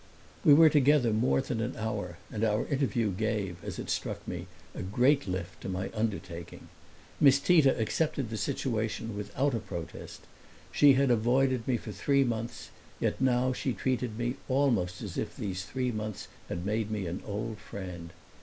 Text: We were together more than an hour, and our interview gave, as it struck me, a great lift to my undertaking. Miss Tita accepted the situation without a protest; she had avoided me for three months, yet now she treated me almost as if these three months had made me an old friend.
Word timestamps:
We 0.43 0.55
were 0.55 0.69
together 0.71 1.13
more 1.13 1.41
than 1.41 1.61
an 1.61 1.75
hour, 1.77 2.17
and 2.31 2.43
our 2.43 2.65
interview 2.65 3.11
gave, 3.11 3.63
as 3.63 3.77
it 3.77 3.91
struck 3.91 4.27
me, 4.27 4.47
a 4.73 4.81
great 4.81 5.27
lift 5.27 5.61
to 5.61 5.69
my 5.69 5.91
undertaking. 5.93 6.69
Miss 7.19 7.37
Tita 7.39 7.79
accepted 7.79 8.31
the 8.31 8.37
situation 8.37 9.15
without 9.15 9.53
a 9.53 9.59
protest; 9.59 10.21
she 10.71 10.93
had 10.93 11.11
avoided 11.11 11.67
me 11.67 11.77
for 11.77 11.91
three 11.91 12.23
months, 12.23 12.71
yet 12.99 13.21
now 13.21 13.53
she 13.53 13.73
treated 13.73 14.17
me 14.17 14.37
almost 14.49 15.03
as 15.03 15.19
if 15.19 15.37
these 15.37 15.65
three 15.65 15.91
months 15.91 16.27
had 16.49 16.65
made 16.65 16.89
me 16.89 17.05
an 17.05 17.21
old 17.27 17.59
friend. 17.59 18.11